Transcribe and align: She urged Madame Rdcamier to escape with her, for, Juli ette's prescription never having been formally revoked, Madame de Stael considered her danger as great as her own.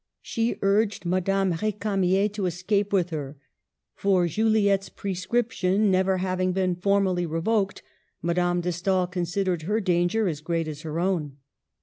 She 0.23 0.57
urged 0.63 1.05
Madame 1.05 1.53
Rdcamier 1.53 2.33
to 2.33 2.47
escape 2.47 2.91
with 2.91 3.11
her, 3.11 3.37
for, 3.93 4.25
Juli 4.25 4.67
ette's 4.67 4.89
prescription 4.89 5.91
never 5.91 6.17
having 6.17 6.53
been 6.53 6.73
formally 6.73 7.27
revoked, 7.27 7.83
Madame 8.19 8.61
de 8.61 8.71
Stael 8.71 9.05
considered 9.05 9.61
her 9.61 9.79
danger 9.79 10.27
as 10.27 10.41
great 10.41 10.67
as 10.67 10.81
her 10.81 10.99
own. 10.99 11.37